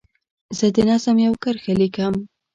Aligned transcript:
زه 0.57 0.67
د 0.75 0.77
نظم 0.89 1.17
یوه 1.25 1.37
کرښه 1.43 1.73
لیکم. 1.81 2.13